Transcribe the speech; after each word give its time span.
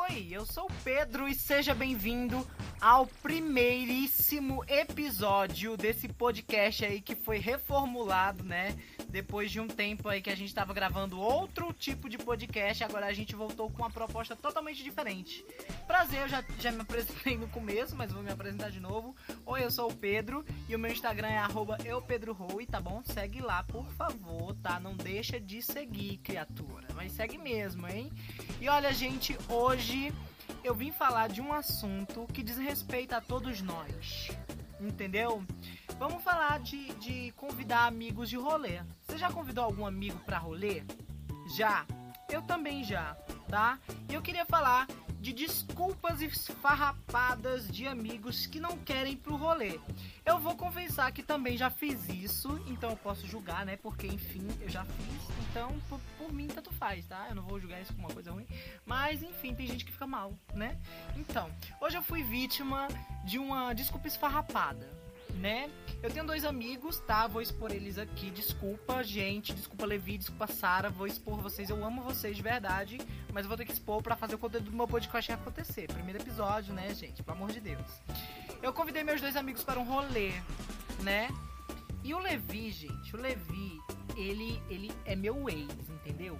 Oi, 0.00 0.28
eu 0.30 0.46
sou 0.46 0.66
o 0.66 0.72
Pedro 0.84 1.26
e 1.26 1.34
seja 1.34 1.74
bem-vindo 1.74 2.46
ao 2.80 3.04
primeiríssimo 3.04 4.64
episódio 4.68 5.76
desse 5.76 6.06
podcast 6.06 6.84
aí 6.84 7.00
que 7.00 7.16
foi 7.16 7.38
reformulado, 7.38 8.44
né? 8.44 8.76
Depois 9.08 9.50
de 9.50 9.58
um 9.58 9.66
tempo 9.66 10.08
aí 10.08 10.20
que 10.20 10.28
a 10.28 10.36
gente 10.36 10.54
tava 10.54 10.74
gravando 10.74 11.18
outro 11.18 11.72
tipo 11.72 12.08
de 12.08 12.18
podcast, 12.18 12.84
agora 12.84 13.06
a 13.06 13.12
gente 13.12 13.34
voltou 13.34 13.70
com 13.70 13.82
uma 13.82 13.90
proposta 13.90 14.36
totalmente 14.36 14.84
diferente. 14.84 15.44
Prazer, 15.86 16.20
eu 16.20 16.28
já, 16.28 16.44
já 16.58 16.70
me 16.70 16.82
apresentei 16.82 17.36
no 17.36 17.48
começo, 17.48 17.96
mas 17.96 18.12
vou 18.12 18.22
me 18.22 18.30
apresentar 18.30 18.70
de 18.70 18.80
novo. 18.80 19.16
Oi, 19.46 19.64
eu 19.64 19.70
sou 19.70 19.90
o 19.90 19.94
Pedro 19.94 20.44
e 20.68 20.76
o 20.76 20.78
meu 20.78 20.92
Instagram 20.92 21.28
é 21.28 21.88
eupedroroi, 21.88 22.66
tá 22.66 22.80
bom? 22.80 23.02
Segue 23.02 23.40
lá, 23.40 23.62
por 23.62 23.86
favor, 23.92 24.54
tá? 24.56 24.78
Não 24.78 24.94
deixa 24.94 25.40
de 25.40 25.62
seguir, 25.62 26.18
criatura. 26.18 26.86
Mas 26.94 27.12
segue 27.12 27.38
mesmo, 27.38 27.88
hein? 27.88 28.12
E 28.60 28.68
olha, 28.68 28.92
gente, 28.92 29.36
hoje 29.48 30.12
eu 30.62 30.74
vim 30.74 30.90
falar 30.90 31.28
de 31.28 31.40
um 31.40 31.52
assunto 31.52 32.26
que 32.32 32.42
diz 32.42 32.58
respeito 32.58 33.14
a 33.14 33.20
todos 33.20 33.62
nós. 33.62 34.28
Entendeu? 34.80 35.42
Vamos 35.98 36.22
falar 36.22 36.60
de, 36.60 36.94
de 36.94 37.32
convidar 37.32 37.86
amigos 37.86 38.30
de 38.30 38.36
rolê. 38.36 38.80
Você 39.02 39.18
já 39.18 39.32
convidou 39.32 39.64
algum 39.64 39.84
amigo 39.84 40.16
pra 40.20 40.38
rolê? 40.38 40.84
Já. 41.56 41.84
Eu 42.30 42.42
também 42.42 42.84
já, 42.84 43.16
tá? 43.48 43.80
E 44.08 44.14
eu 44.14 44.22
queria 44.22 44.44
falar 44.44 44.86
de 45.18 45.32
desculpas 45.32 46.20
esfarrapadas 46.20 47.66
de 47.68 47.88
amigos 47.88 48.46
que 48.46 48.60
não 48.60 48.78
querem 48.78 49.16
pro 49.16 49.34
rolê. 49.34 49.80
Eu 50.24 50.38
vou 50.38 50.54
confessar 50.54 51.10
que 51.10 51.22
também 51.22 51.56
já 51.56 51.68
fiz 51.68 52.08
isso, 52.08 52.62
então 52.68 52.90
eu 52.90 52.96
posso 52.96 53.26
julgar, 53.26 53.66
né? 53.66 53.76
Porque, 53.76 54.06
enfim, 54.06 54.46
eu 54.60 54.68
já 54.68 54.84
fiz. 54.84 55.36
Então, 55.50 55.80
por, 55.88 55.98
por 56.16 56.32
mim, 56.32 56.46
tanto 56.46 56.70
faz, 56.70 57.06
tá? 57.06 57.26
Eu 57.28 57.34
não 57.34 57.42
vou 57.42 57.58
julgar 57.58 57.80
isso 57.80 57.92
como 57.94 58.06
uma 58.06 58.14
coisa 58.14 58.30
ruim. 58.30 58.46
Mas, 58.86 59.22
enfim, 59.22 59.54
tem 59.54 59.66
gente 59.66 59.84
que 59.84 59.90
fica 59.90 60.06
mal, 60.06 60.32
né? 60.54 60.78
Então, 61.16 61.50
hoje 61.80 61.96
eu 61.96 62.02
fui 62.02 62.22
vítima 62.22 62.86
de 63.24 63.38
uma 63.38 63.72
desculpa 63.72 64.06
esfarrapada 64.06 64.97
né? 65.38 65.70
Eu 66.02 66.10
tenho 66.10 66.26
dois 66.26 66.44
amigos, 66.44 66.98
tá? 67.00 67.26
Vou 67.26 67.40
expor 67.40 67.72
eles 67.72 67.98
aqui. 67.98 68.30
Desculpa, 68.30 69.02
gente. 69.02 69.54
Desculpa, 69.54 69.86
Levi. 69.86 70.18
Desculpa, 70.18 70.46
Sara. 70.46 70.90
Vou 70.90 71.06
expor 71.06 71.40
vocês. 71.40 71.70
Eu 71.70 71.84
amo 71.84 72.02
vocês 72.02 72.36
de 72.36 72.42
verdade. 72.42 72.98
Mas 73.32 73.44
eu 73.44 73.48
vou 73.48 73.56
ter 73.56 73.64
que 73.64 73.72
expor 73.72 74.02
para 74.02 74.16
fazer 74.16 74.34
o 74.34 74.38
conteúdo 74.38 74.70
do 74.70 74.76
meu 74.76 74.86
podcast 74.86 75.32
acontecer. 75.32 75.86
Primeiro 75.88 76.20
episódio, 76.20 76.74
né, 76.74 76.94
gente? 76.94 77.22
Pelo 77.22 77.36
amor 77.36 77.50
de 77.50 77.60
Deus. 77.60 77.86
Eu 78.62 78.72
convidei 78.72 79.02
meus 79.02 79.20
dois 79.20 79.36
amigos 79.36 79.64
para 79.64 79.78
um 79.78 79.84
rolê, 79.84 80.32
né? 81.02 81.28
E 82.02 82.14
o 82.14 82.18
Levi, 82.18 82.70
gente, 82.70 83.14
o 83.14 83.20
Levi, 83.20 83.78
ele, 84.16 84.62
ele 84.68 84.90
é 85.04 85.14
meu 85.14 85.48
ex, 85.48 85.68
entendeu? 85.90 86.36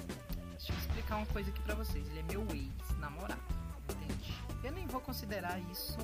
Deixa 0.50 0.72
eu 0.72 0.78
explicar 0.78 1.16
uma 1.16 1.27
coisa 1.27 1.50
aqui 1.50 1.60
pra 1.60 1.74
vocês. 1.74 2.08
Ele 2.08 2.20
é 2.20 2.22
meu 2.22 2.46
ex-namorado, 2.52 3.40
entende? 3.40 3.58
Eu 4.62 4.73
nem 4.73 4.87
vou 4.87 5.01
considerar 5.01 5.59
isso 5.70 5.97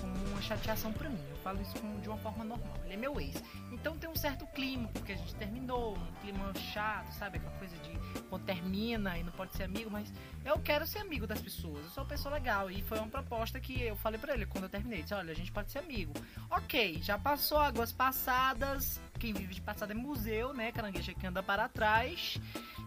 como 0.00 0.14
uma 0.28 0.42
chateação 0.42 0.92
para 0.92 1.08
mim. 1.08 1.22
Eu 1.30 1.36
falo 1.36 1.60
isso 1.60 1.74
de 2.00 2.08
uma 2.08 2.18
forma 2.18 2.44
normal. 2.44 2.74
Ele 2.84 2.94
é 2.94 2.96
meu 2.96 3.20
ex. 3.20 3.42
Então 3.72 3.96
tem 3.96 4.08
um 4.08 4.16
certo 4.16 4.46
clima, 4.48 4.88
porque 4.88 5.12
a 5.12 5.16
gente 5.16 5.34
terminou, 5.34 5.96
um 5.96 6.12
clima 6.22 6.52
chato, 6.72 7.12
sabe? 7.12 7.38
Aquela 7.38 7.56
coisa 7.58 7.76
de 7.78 8.22
quando 8.28 8.44
termina 8.44 9.18
e 9.18 9.22
não 9.22 9.32
pode 9.32 9.54
ser 9.54 9.64
amigo, 9.64 9.90
mas 9.90 10.12
eu 10.44 10.58
quero 10.58 10.86
ser 10.86 10.98
amigo 10.98 11.26
das 11.26 11.40
pessoas. 11.40 11.84
Eu 11.84 11.90
sou 11.90 12.02
uma 12.02 12.08
pessoa 12.08 12.34
legal. 12.34 12.70
E 12.70 12.82
foi 12.82 12.98
uma 12.98 13.08
proposta 13.08 13.60
que 13.60 13.82
eu 13.82 13.96
falei 13.96 14.18
para 14.18 14.34
ele 14.34 14.46
quando 14.46 14.64
eu 14.64 14.70
terminei. 14.70 15.02
Disse, 15.02 15.14
olha, 15.14 15.32
a 15.32 15.36
gente 15.36 15.52
pode 15.52 15.70
ser 15.70 15.78
amigo. 15.78 16.12
Ok, 16.50 17.00
já 17.02 17.18
passou 17.18 17.58
águas 17.58 17.92
passadas. 17.92 19.00
Quem 19.18 19.32
vive 19.32 19.54
de 19.54 19.60
passado 19.60 19.92
é 19.92 19.94
museu, 19.94 20.52
né? 20.52 20.72
Caranguejo 20.72 21.14
que 21.14 21.26
anda 21.26 21.42
para 21.42 21.68
trás. 21.68 22.38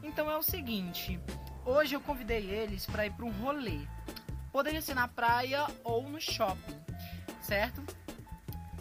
Então 0.03 0.30
é 0.30 0.38
o 0.38 0.44
seguinte. 0.44 1.20
Hoje 1.66 1.95
eu 1.95 2.02
convidei 2.02 2.50
eles 2.50 2.86
para 2.86 3.06
ir 3.06 3.12
para 3.12 3.25
um 3.25 3.31
rolê. 3.31 3.80
Poderia 4.58 4.81
ser 4.81 4.95
na 4.95 5.08
praia 5.08 5.67
ou 5.83 6.09
no 6.09 6.19
shopping 6.19 6.81
certo? 7.44 7.80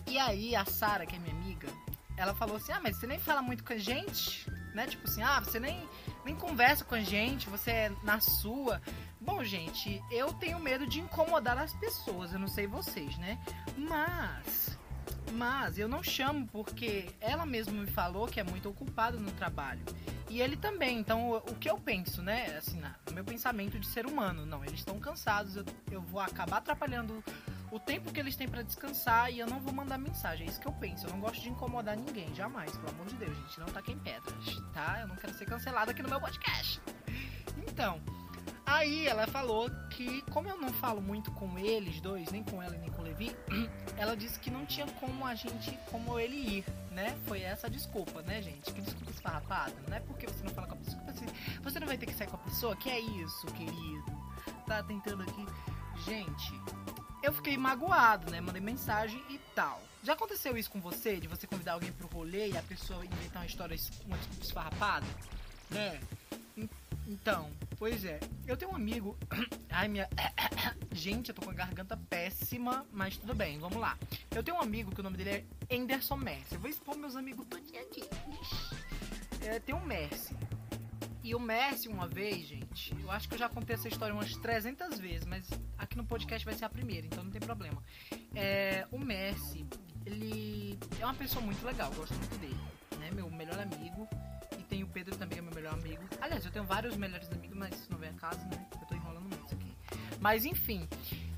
E 0.06 0.19
aí 0.19 0.56
a 0.56 0.64
Sara, 0.64 1.05
que 1.05 1.14
é 1.14 1.19
minha 1.19 1.34
amiga, 1.34 1.69
ela 2.16 2.34
falou 2.34 2.56
assim: 2.56 2.72
"Ah, 2.72 2.81
mas 2.82 2.97
você 2.97 3.06
nem 3.06 3.19
fala 3.19 3.42
muito 3.42 3.62
com 3.62 3.75
a 3.75 3.76
gente?" 3.76 4.50
Né? 4.75 4.87
Tipo 4.87 5.06
assim: 5.06 5.22
"Ah, 5.22 5.38
você 5.38 5.60
nem 5.60 5.87
nem 6.25 6.34
conversa 6.34 6.82
com 6.82 6.94
a 6.94 7.03
gente, 7.03 7.50
você 7.50 7.70
é 7.70 7.92
na 8.04 8.20
sua". 8.20 8.81
Bom, 9.20 9.44
gente, 9.44 10.03
eu 10.10 10.32
tenho 10.32 10.59
medo 10.59 10.87
de 10.87 10.98
incomodar 10.98 11.59
as 11.59 11.75
pessoas, 11.75 12.32
eu 12.32 12.38
não 12.38 12.48
sei 12.48 12.66
vocês, 12.66 13.19
né? 13.19 13.38
Mas 13.76 14.78
mas 15.32 15.78
eu 15.78 15.88
não 15.88 16.03
chamo 16.03 16.47
porque 16.47 17.10
ela 17.20 17.44
mesma 17.44 17.75
me 17.75 17.87
falou 17.87 18.26
que 18.26 18.41
é 18.41 18.43
muito 18.43 18.70
ocupada 18.70 19.19
no 19.19 19.31
trabalho. 19.32 19.84
E 20.28 20.41
ele 20.41 20.56
também. 20.56 20.98
Então, 20.98 21.32
o, 21.32 21.54
que 21.54 21.70
eu 21.70 21.78
penso, 21.78 22.22
né? 22.22 22.56
Assim, 22.56 22.81
no 23.09 23.14
meu 23.14 23.25
pensamento 23.25 23.78
de 23.78 23.87
ser 23.87 24.06
humano. 24.06 24.44
Não, 24.44 24.64
eles 24.64 24.81
estão 24.81 24.98
cansados, 24.98 25.56
eu, 25.56 25.64
eu 25.91 26.00
vou 26.00 26.20
acabar 26.20 26.59
atrapalhando 26.59 27.22
o 27.70 27.78
tempo 27.78 28.12
que 28.12 28.20
eles 28.20 28.37
têm 28.37 28.48
para 28.48 28.62
descansar 28.62 29.32
e 29.32 29.38
eu 29.38 29.47
não 29.47 29.60
vou 29.60 29.72
mandar 29.72 29.98
mensagem. 29.98 30.47
É 30.47 30.50
isso 30.50 30.60
que 30.60 30.66
eu 30.66 30.72
penso. 30.72 31.06
Eu 31.06 31.12
não 31.12 31.20
gosto 31.20 31.42
de 31.42 31.50
incomodar 31.50 31.97
ninguém, 31.97 32.34
jamais, 32.34 32.70
pelo 32.76 32.91
amor 32.91 33.06
de 33.06 33.16
Deus, 33.16 33.37
gente. 33.37 33.60
Não 33.60 33.66
taquem 33.66 33.98
pedras, 33.98 34.62
tá? 34.72 35.00
Eu 35.00 35.09
não 35.09 35.16
quero 35.16 35.34
ser 35.34 35.47
cancelado 35.47 35.91
aqui 35.91 36.03
no 36.03 36.09
meu 36.09 36.20
podcast. 36.20 36.81
Então, 37.69 38.00
aí 38.66 39.06
ela 39.06 39.27
falou 39.28 39.71
que, 39.91 40.21
como 40.32 40.49
eu 40.49 40.59
não 40.59 40.72
falo 40.75 41.00
muito 41.00 41.31
com 41.32 41.59
eles 41.59 42.00
dois, 42.00 42.31
nem 42.31 42.43
com 42.43 42.62
ela 42.62 42.77
nem 42.77 42.91
com 42.91 43.00
o 43.00 43.04
Levi, 43.04 43.34
ela 43.97 44.16
disse 44.16 44.38
que 44.38 44.50
não 44.50 44.66
tinha 44.66 44.87
como 45.00 45.25
a 45.25 45.34
gente, 45.34 45.78
como 45.91 46.19
ele 46.19 46.59
ir, 46.59 46.65
né? 46.91 47.16
Foi 47.26 47.41
essa 47.41 47.71
desculpa, 47.71 48.21
né, 48.22 48.43
gente? 48.43 48.72
Que 48.72 48.82
desculpa 48.82 49.10
esfarrapada. 49.10 49.75
Não 49.88 49.97
é 49.97 50.00
porque 50.00 50.26
você 50.26 50.43
não 50.43 50.50
fala 50.50 50.66
com 50.66 50.75
a 50.75 50.78
pessoa, 50.78 51.03
você 51.62 51.81
não 51.81 51.87
vai 51.87 51.97
ter 51.97 52.06
que 52.06 52.15
sair 52.15 52.28
com 52.28 52.37
a 52.37 52.41
pessoa. 52.41 52.76
Que 52.76 52.91
é 52.91 53.00
isso, 53.00 53.47
querido? 53.49 54.26
Tá 54.66 54.82
tentando 54.82 55.22
aqui. 55.22 55.47
Gente, 56.05 56.53
eu 57.22 57.32
fiquei 57.32 57.56
magoado, 57.56 58.31
né? 58.31 58.41
Mandei 58.41 58.60
mensagem 58.60 59.22
e 59.31 59.38
tal. 59.55 59.81
Já 60.03 60.12
aconteceu 60.12 60.56
isso 60.56 60.71
com 60.71 60.81
você? 60.81 61.19
De 61.19 61.26
você 61.26 61.47
convidar 61.47 61.72
alguém 61.72 61.91
pro 61.93 62.06
rolê 62.09 62.50
e 62.50 62.56
a 62.56 62.62
pessoa 62.62 63.05
inventar 63.05 63.43
uma 63.43 63.47
história, 63.47 63.76
uma 64.05 64.16
desculpa 64.16 64.44
esfarrapada? 64.44 65.06
Né? 65.71 66.00
Então, 67.09 67.50
pois 67.78 68.04
é. 68.04 68.19
Eu 68.47 68.56
tenho 68.56 68.72
um 68.72 68.75
amigo. 68.76 69.16
Ai, 69.70 69.88
minha. 69.88 70.09
Gente, 70.92 71.28
eu 71.28 71.34
tô 71.34 71.42
com 71.42 71.50
a 71.50 71.54
garganta 71.54 71.97
péssima, 71.97 72.87
mas 72.91 73.16
tudo 73.16 73.34
bem, 73.34 73.59
vamos 73.59 73.78
lá. 73.78 73.98
Eu 74.34 74.42
tenho 74.42 74.56
um 74.56 74.60
amigo 74.60 74.94
que 74.94 75.00
o 75.00 75.04
nome 75.04 75.16
dele 75.16 75.31
é 75.69 75.76
Anderson 75.76 76.16
Messi. 76.16 76.54
Eu 76.54 76.60
vou 76.60 76.70
expor 76.70 76.97
meus 76.97 77.16
amigos 77.16 77.47
todinho 77.47 77.82
aqui. 77.82 78.04
É, 79.42 79.60
tem 79.60 79.75
um 79.75 79.84
Messi. 79.84 80.34
E 81.26 81.34
o 81.34 81.41
Messi, 81.41 81.88
uma 81.88 82.06
vez, 82.06 82.47
gente, 82.47 82.97
eu 83.00 83.10
acho 83.10 83.28
que 83.28 83.34
eu 83.34 83.38
já 83.38 83.48
contei 83.48 83.75
essa 83.75 83.88
história 83.88 84.14
umas 84.14 84.37
300 84.37 85.00
vezes, 85.00 85.26
mas 85.26 85.50
aqui 85.76 85.97
no 85.97 86.04
podcast 86.04 86.44
vai 86.44 86.54
ser 86.54 86.64
a 86.64 86.69
primeira, 86.69 87.04
então 87.04 87.25
não 87.25 87.32
tem 87.32 87.41
problema. 87.41 87.82
É, 88.32 88.87
o 88.93 88.98
Messi, 88.98 89.66
ele 90.04 90.78
é 91.00 91.04
uma 91.04 91.14
pessoa 91.14 91.44
muito 91.44 91.66
legal, 91.66 91.93
gosto 91.94 92.14
muito 92.14 92.38
dele, 92.38 92.56
né? 93.00 93.10
Meu 93.10 93.28
melhor 93.28 93.58
amigo. 93.58 94.08
Tem 94.69 94.82
o 94.82 94.87
Pedro 94.87 95.16
também, 95.16 95.38
é 95.38 95.43
meu 95.43 95.54
melhor 95.54 95.75
amigo. 95.75 96.03
Aliás, 96.21 96.44
eu 96.44 96.50
tenho 96.50 96.65
vários 96.65 96.97
melhores 96.97 97.31
amigos, 97.31 97.56
mas 97.56 97.75
isso 97.75 97.91
não 97.91 97.99
vem 97.99 98.10
a 98.10 98.15
caso, 98.15 98.41
né? 98.49 98.66
Eu 98.81 98.87
tô 98.87 98.94
enrolando 98.94 99.28
muito 99.28 99.54
aqui. 99.54 99.77
Mas 100.21 100.44
enfim, 100.44 100.88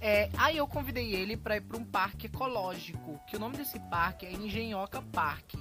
é, 0.00 0.30
aí 0.36 0.56
eu 0.56 0.66
convidei 0.66 1.14
ele 1.14 1.36
para 1.36 1.56
ir 1.56 1.60
para 1.62 1.76
um 1.76 1.84
parque 1.84 2.26
ecológico, 2.26 3.20
que 3.26 3.36
o 3.36 3.38
nome 3.38 3.56
desse 3.56 3.78
parque 3.90 4.26
é 4.26 4.32
Engenhoca 4.32 5.02
Parque. 5.02 5.58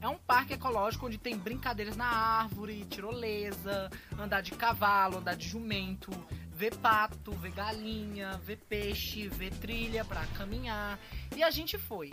É 0.00 0.08
um 0.08 0.18
parque 0.18 0.54
ecológico 0.54 1.06
onde 1.06 1.18
tem 1.18 1.36
brincadeiras 1.36 1.96
na 1.96 2.06
árvore, 2.06 2.84
tirolesa, 2.84 3.90
andar 4.18 4.40
de 4.40 4.52
cavalo, 4.52 5.18
andar 5.18 5.36
de 5.36 5.48
jumento, 5.48 6.10
ver 6.52 6.76
pato, 6.76 7.32
ver 7.32 7.52
galinha, 7.52 8.38
ver 8.38 8.56
peixe, 8.68 9.28
ver 9.28 9.52
trilha 9.54 10.04
para 10.04 10.24
caminhar. 10.28 10.98
E 11.34 11.42
a 11.42 11.50
gente 11.50 11.78
foi. 11.78 12.12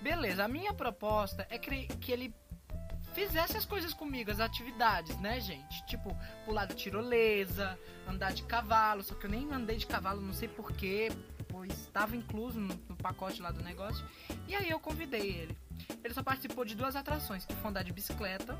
Beleza, 0.00 0.44
a 0.44 0.48
minha 0.48 0.72
proposta 0.72 1.46
é 1.50 1.58
que 1.58 2.12
ele 2.12 2.34
fizesse 3.14 3.56
as 3.56 3.64
coisas 3.64 3.94
comigo, 3.94 4.30
as 4.30 4.40
atividades, 4.40 5.16
né, 5.18 5.40
gente? 5.40 5.86
Tipo, 5.86 6.16
pular 6.44 6.66
da 6.66 6.74
tirolesa, 6.74 7.78
andar 8.06 8.32
de 8.32 8.42
cavalo, 8.42 9.02
só 9.02 9.14
que 9.14 9.26
eu 9.26 9.30
nem 9.30 9.50
andei 9.52 9.76
de 9.76 9.86
cavalo, 9.86 10.20
não 10.20 10.32
sei 10.32 10.48
porquê, 10.48 11.10
pois 11.48 11.70
estava 11.72 12.16
incluso 12.16 12.58
no, 12.58 12.74
no 12.88 12.96
pacote 12.96 13.40
lá 13.40 13.50
do 13.50 13.62
negócio. 13.62 14.04
E 14.48 14.54
aí 14.54 14.68
eu 14.68 14.80
convidei 14.80 15.30
ele. 15.30 15.56
Ele 16.02 16.12
só 16.12 16.22
participou 16.22 16.64
de 16.64 16.74
duas 16.74 16.96
atrações, 16.96 17.44
que 17.44 17.54
foi 17.54 17.70
andar 17.70 17.84
de 17.84 17.92
bicicleta 17.92 18.58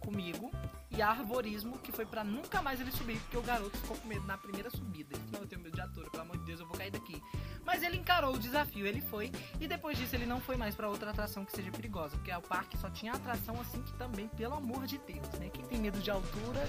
comigo 0.00 0.50
e 0.98 1.02
arborismo, 1.02 1.78
que 1.78 1.92
foi 1.92 2.04
para 2.04 2.24
nunca 2.24 2.60
mais 2.60 2.80
ele 2.80 2.90
subir, 2.90 3.20
porque 3.20 3.36
o 3.36 3.42
garoto 3.42 3.78
ficou 3.78 3.96
com 3.96 4.08
medo 4.08 4.26
na 4.26 4.36
primeira 4.36 4.68
subida. 4.68 5.14
Ele 5.16 5.30
não, 5.30 5.40
eu 5.40 5.46
tenho 5.46 5.62
medo 5.62 5.74
de 5.74 5.80
altura, 5.80 6.10
pelo 6.10 6.24
amor 6.24 6.38
de 6.38 6.44
Deus, 6.44 6.58
eu 6.58 6.66
vou 6.66 6.76
cair 6.76 6.90
daqui. 6.90 7.22
Mas 7.64 7.84
ele 7.84 7.96
encarou 7.96 8.34
o 8.34 8.38
desafio, 8.38 8.84
ele 8.84 9.00
foi, 9.00 9.30
e 9.60 9.68
depois 9.68 9.96
disso 9.96 10.16
ele 10.16 10.26
não 10.26 10.40
foi 10.40 10.56
mais 10.56 10.74
para 10.74 10.88
outra 10.88 11.10
atração 11.10 11.44
que 11.44 11.52
seja 11.52 11.70
perigosa, 11.70 12.16
porque 12.16 12.32
o 12.32 12.42
parque 12.42 12.76
só 12.76 12.90
tinha 12.90 13.12
atração 13.12 13.60
assim 13.60 13.80
que 13.80 13.92
também, 13.94 14.26
pelo 14.26 14.54
amor 14.54 14.86
de 14.86 14.98
Deus, 14.98 15.28
né? 15.38 15.48
Quem 15.50 15.64
tem 15.66 15.78
medo 15.78 16.00
de 16.00 16.10
altura, 16.10 16.68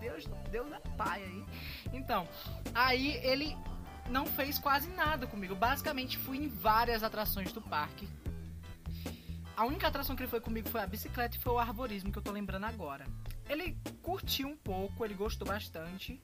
Deus, 0.00 0.24
Deus 0.52 0.72
é 0.72 0.80
pai 0.96 1.24
aí. 1.24 1.44
Então, 1.92 2.28
aí 2.72 3.16
ele 3.24 3.56
não 4.08 4.26
fez 4.26 4.60
quase 4.60 4.88
nada 4.90 5.26
comigo. 5.26 5.56
Basicamente, 5.56 6.16
fui 6.18 6.38
em 6.38 6.48
várias 6.48 7.02
atrações 7.02 7.52
do 7.52 7.60
parque. 7.60 8.08
A 9.60 9.66
única 9.66 9.88
atração 9.88 10.16
que 10.16 10.22
ele 10.22 10.30
foi 10.30 10.40
comigo 10.40 10.70
foi 10.70 10.80
a 10.80 10.86
bicicleta 10.86 11.36
e 11.36 11.38
foi 11.38 11.52
o 11.52 11.58
arborismo, 11.58 12.10
que 12.10 12.16
eu 12.16 12.22
tô 12.22 12.32
lembrando 12.32 12.64
agora. 12.64 13.06
ele 13.46 13.76
curtiu 14.00 14.48
um 14.48 14.56
pouco, 14.56 15.04
ele 15.04 15.12
gostou 15.12 15.46
bastante. 15.46 16.18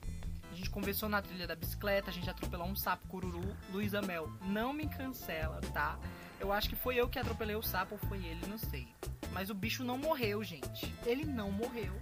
A 0.51 0.55
gente 0.55 0.71
conversou 0.71 1.07
na 1.07 1.21
trilha 1.21 1.45
da 1.45 1.55
bicicleta, 1.55 2.09
a 2.09 2.13
gente 2.13 2.27
atropelou 2.27 2.65
um 2.65 2.75
sapo 2.75 3.07
cururu. 3.07 3.55
Luísa 3.71 4.01
Mel, 4.01 4.27
não 4.41 4.73
me 4.73 4.87
cancela, 4.87 5.61
tá? 5.71 5.99
Eu 6.39 6.51
acho 6.51 6.67
que 6.67 6.75
foi 6.75 6.95
eu 6.95 7.07
que 7.07 7.19
atropelei 7.19 7.55
o 7.55 7.61
sapo 7.61 7.93
ou 7.93 8.09
foi 8.09 8.17
ele, 8.25 8.41
não 8.47 8.57
sei. 8.57 8.87
Mas 9.31 9.51
o 9.51 9.53
bicho 9.53 9.83
não 9.83 9.99
morreu, 9.99 10.43
gente. 10.43 10.91
Ele 11.05 11.23
não 11.23 11.51
morreu. 11.51 11.93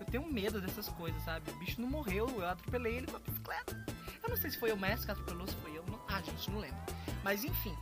Eu 0.00 0.06
tenho 0.06 0.26
medo 0.26 0.60
dessas 0.60 0.88
coisas, 0.88 1.22
sabe? 1.22 1.48
O 1.48 1.58
bicho 1.60 1.80
não 1.80 1.88
morreu, 1.88 2.28
eu 2.28 2.48
atropelei 2.48 2.96
ele 2.96 3.06
com 3.06 3.18
a 3.18 3.20
bicicleta. 3.20 3.86
Eu 4.20 4.30
não 4.30 4.36
sei 4.36 4.50
se 4.50 4.58
foi 4.58 4.72
o 4.72 4.76
mestre 4.76 5.06
que 5.06 5.12
atropelou, 5.12 5.46
se 5.46 5.54
foi 5.54 5.78
eu. 5.78 5.84
Não... 5.86 6.00
Ah, 6.08 6.20
gente, 6.20 6.50
não 6.50 6.58
lembro. 6.58 6.80
Mas 7.22 7.44
enfim. 7.44 7.76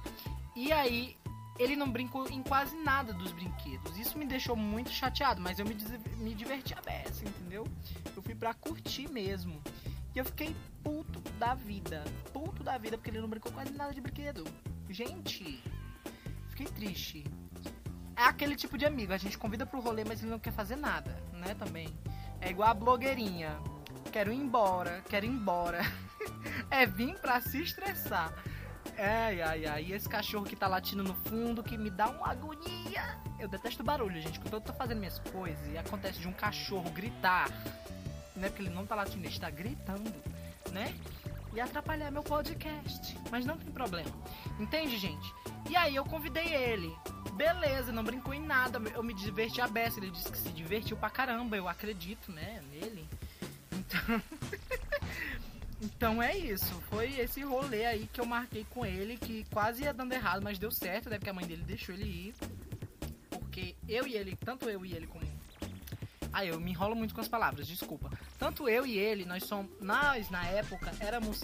E 0.54 0.70
aí, 0.70 1.16
ele 1.60 1.76
não 1.76 1.90
brincou 1.90 2.26
em 2.30 2.42
quase 2.42 2.74
nada 2.76 3.12
dos 3.12 3.32
brinquedos. 3.32 3.98
Isso 3.98 4.16
me 4.16 4.24
deixou 4.24 4.56
muito 4.56 4.90
chateado, 4.90 5.42
mas 5.42 5.58
eu 5.58 5.66
me, 5.66 5.76
me 6.16 6.34
diverti 6.34 6.72
a 6.72 6.80
beça, 6.80 7.22
entendeu? 7.22 7.66
Eu 8.16 8.22
fui 8.22 8.34
pra 8.34 8.54
curtir 8.54 9.10
mesmo. 9.10 9.62
E 10.14 10.18
eu 10.18 10.24
fiquei 10.24 10.56
puto 10.82 11.20
da 11.38 11.54
vida. 11.54 12.02
Puto 12.32 12.64
da 12.64 12.78
vida, 12.78 12.96
porque 12.96 13.10
ele 13.10 13.20
não 13.20 13.28
brincou 13.28 13.52
quase 13.52 13.72
nada 13.72 13.92
de 13.92 14.00
brinquedo. 14.00 14.44
Gente, 14.88 15.62
fiquei 16.48 16.66
triste. 16.66 17.24
É 18.16 18.24
aquele 18.24 18.56
tipo 18.56 18.78
de 18.78 18.86
amigo, 18.86 19.12
a 19.12 19.18
gente 19.18 19.36
convida 19.36 19.66
pro 19.66 19.80
rolê, 19.80 20.02
mas 20.02 20.22
ele 20.22 20.30
não 20.30 20.38
quer 20.38 20.52
fazer 20.52 20.76
nada, 20.76 21.22
né? 21.34 21.54
Também. 21.54 21.88
É 22.40 22.50
igual 22.50 22.70
a 22.70 22.74
blogueirinha. 22.74 23.58
Quero 24.10 24.32
ir 24.32 24.36
embora, 24.36 25.02
quero 25.10 25.26
ir 25.26 25.30
embora. 25.30 25.82
é 26.70 26.86
vir 26.86 27.18
pra 27.18 27.38
se 27.42 27.60
estressar. 27.60 28.32
Ai, 28.98 29.40
ai, 29.42 29.66
ai. 29.66 29.84
E 29.84 29.92
esse 29.92 30.08
cachorro 30.08 30.44
que 30.44 30.56
tá 30.56 30.66
latindo 30.66 31.02
no 31.02 31.14
fundo 31.14 31.62
que 31.62 31.76
me 31.76 31.90
dá 31.90 32.08
uma 32.08 32.30
agonia. 32.30 33.18
Eu 33.38 33.48
detesto 33.48 33.82
barulho, 33.82 34.20
gente. 34.20 34.38
Quando 34.40 34.54
eu 34.54 34.60
tô 34.60 34.72
fazendo 34.72 34.98
minhas 34.98 35.18
coisas 35.18 35.66
e 35.72 35.78
acontece 35.78 36.18
de 36.18 36.28
um 36.28 36.32
cachorro 36.32 36.90
gritar, 36.90 37.48
né? 38.36 38.48
Porque 38.48 38.62
ele 38.62 38.70
não 38.70 38.86
tá 38.86 38.94
latindo, 38.94 39.20
ele 39.20 39.28
está 39.28 39.50
gritando, 39.50 40.12
né? 40.70 40.94
E 41.52 41.60
atrapalhar 41.60 42.10
meu 42.10 42.22
podcast. 42.22 43.18
Mas 43.30 43.44
não 43.44 43.56
tem 43.56 43.72
problema. 43.72 44.10
Entende, 44.58 44.96
gente? 44.98 45.34
E 45.68 45.76
aí 45.76 45.96
eu 45.96 46.04
convidei 46.04 46.54
ele. 46.54 46.94
Beleza, 47.34 47.90
não 47.90 48.04
brincou 48.04 48.34
em 48.34 48.40
nada. 48.40 48.80
Eu 48.94 49.02
me 49.02 49.14
diverti 49.14 49.60
a 49.60 49.66
beça. 49.66 49.98
Ele 49.98 50.10
disse 50.10 50.30
que 50.30 50.38
se 50.38 50.50
divertiu 50.50 50.96
pra 50.96 51.10
caramba. 51.10 51.56
Eu 51.56 51.68
acredito, 51.68 52.30
né? 52.30 52.62
Nele. 52.70 53.08
Então. 53.72 54.22
Então 55.80 56.22
é 56.22 56.36
isso, 56.36 56.74
foi 56.90 57.18
esse 57.18 57.42
rolê 57.42 57.86
aí 57.86 58.08
que 58.12 58.20
eu 58.20 58.26
marquei 58.26 58.66
com 58.68 58.84
ele, 58.84 59.16
que 59.16 59.44
quase 59.50 59.82
ia 59.82 59.94
dando 59.94 60.12
errado, 60.12 60.42
mas 60.42 60.58
deu 60.58 60.70
certo, 60.70 61.08
né? 61.08 61.16
Porque 61.16 61.30
a 61.30 61.32
mãe 61.32 61.46
dele 61.46 61.62
deixou 61.62 61.94
ele 61.94 62.04
ir. 62.04 62.34
Porque 63.30 63.74
eu 63.88 64.06
e 64.06 64.14
ele, 64.14 64.36
tanto 64.36 64.68
eu 64.68 64.84
e 64.84 64.92
ele 64.92 65.06
como. 65.06 65.24
Ah, 66.32 66.44
eu 66.44 66.60
me 66.60 66.70
enrolo 66.70 66.94
muito 66.94 67.14
com 67.14 67.20
as 67.20 67.28
palavras, 67.28 67.66
desculpa. 67.66 68.10
Tanto 68.38 68.68
eu 68.68 68.86
e 68.86 68.98
ele, 68.98 69.24
nós 69.24 69.44
somos. 69.44 69.70
Nós, 69.80 70.28
na 70.30 70.46
época, 70.46 70.92
éramos 71.00 71.42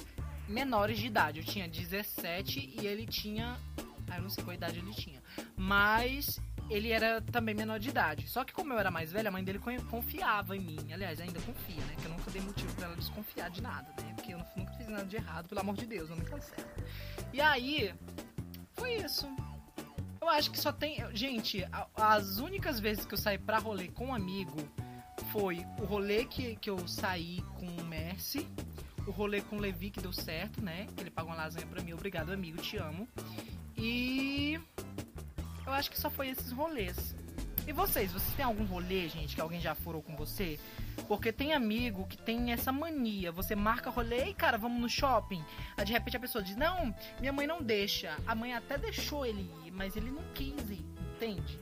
menores 0.48 0.98
de 0.98 1.06
idade. 1.06 1.40
Eu 1.40 1.44
tinha 1.44 1.66
17 1.66 2.76
e 2.80 2.86
ele 2.86 3.06
tinha. 3.06 3.58
Ah, 4.08 4.16
eu 4.16 4.22
não 4.22 4.30
sei 4.30 4.44
qual 4.44 4.54
idade 4.54 4.78
ele 4.78 4.92
tinha. 4.92 5.22
Mas 5.56 6.40
ele 6.68 6.90
era 6.90 7.20
também 7.20 7.54
menor 7.54 7.78
de 7.78 7.88
idade. 7.88 8.28
Só 8.28 8.44
que 8.44 8.52
como 8.52 8.72
eu 8.72 8.78
era 8.78 8.90
mais 8.90 9.12
velha, 9.12 9.28
a 9.28 9.32
mãe 9.32 9.44
dele 9.44 9.60
confiava 9.90 10.56
em 10.56 10.60
mim. 10.60 10.78
Aliás, 10.92 11.20
ainda 11.20 11.40
confia, 11.40 11.84
né? 11.84 11.94
Que 11.98 12.06
eu 12.06 12.10
nunca 12.10 12.30
dei 12.30 12.42
motivo 12.42 12.74
para 12.74 12.86
ela 12.86 12.96
desconfiar 12.96 13.50
de 13.50 13.62
nada, 13.62 13.88
né? 14.02 14.12
Porque 14.14 14.34
eu 14.34 14.38
nunca 14.56 14.72
fiz 14.72 14.88
nada 14.88 15.04
de 15.04 15.16
errado, 15.16 15.48
pelo 15.48 15.60
amor 15.60 15.76
de 15.76 15.86
Deus, 15.86 16.08
não 16.08 16.16
me 16.16 16.24
cancela. 16.24 16.66
E 17.32 17.40
aí, 17.40 17.94
foi 18.72 18.94
isso. 18.96 19.26
Eu 20.20 20.28
acho 20.28 20.50
que 20.50 20.58
só 20.58 20.72
tem. 20.72 20.98
Gente, 21.14 21.64
as 21.94 22.38
únicas 22.38 22.80
vezes 22.80 23.06
que 23.06 23.14
eu 23.14 23.18
saí 23.18 23.38
pra 23.38 23.58
rolê 23.58 23.88
com 23.88 24.06
um 24.06 24.14
amigo 24.14 24.56
foi 25.30 25.64
o 25.78 25.84
rolê 25.84 26.24
que, 26.24 26.56
que 26.56 26.68
eu 26.68 26.86
saí 26.88 27.42
com 27.54 27.66
o 27.66 27.84
Mercy, 27.84 28.46
o 29.06 29.10
rolê 29.10 29.40
com 29.40 29.56
o 29.56 29.60
Levi 29.60 29.90
que 29.90 30.00
deu 30.00 30.12
certo, 30.12 30.60
né? 30.60 30.86
Que 30.96 31.02
ele 31.02 31.10
pagou 31.10 31.30
uma 31.30 31.36
lasanha 31.36 31.66
pra 31.66 31.82
mim. 31.82 31.92
Obrigado, 31.92 32.32
amigo, 32.32 32.58
te 32.58 32.76
amo. 32.76 33.08
E 33.76 34.58
eu 35.66 35.72
acho 35.72 35.90
que 35.90 35.98
só 35.98 36.10
foi 36.10 36.28
esses 36.28 36.52
rolês. 36.52 37.14
E 37.66 37.72
vocês, 37.72 38.12
vocês 38.12 38.32
têm 38.34 38.44
algum 38.44 38.64
rolê, 38.64 39.08
gente, 39.08 39.34
que 39.34 39.40
alguém 39.40 39.60
já 39.60 39.74
furou 39.74 40.00
com 40.00 40.14
você? 40.16 40.58
Porque 41.08 41.32
tem 41.32 41.52
amigo 41.52 42.06
que 42.06 42.16
tem 42.16 42.52
essa 42.52 42.70
mania. 42.70 43.32
Você 43.32 43.56
marca 43.56 43.90
rolê 43.90 44.26
e, 44.26 44.34
cara, 44.34 44.56
vamos 44.56 44.80
no 44.80 44.88
shopping. 44.88 45.44
Aí 45.76 45.84
de 45.84 45.92
repente 45.92 46.16
a 46.16 46.20
pessoa 46.20 46.44
diz: 46.44 46.56
Não, 46.56 46.94
minha 47.18 47.32
mãe 47.32 47.44
não 47.44 47.60
deixa. 47.60 48.16
A 48.24 48.36
mãe 48.36 48.54
até 48.54 48.78
deixou 48.78 49.26
ele 49.26 49.50
ir, 49.64 49.72
mas 49.72 49.96
ele 49.96 50.12
não 50.12 50.22
quis 50.32 50.70
ir, 50.70 50.84
entende? 51.14 51.58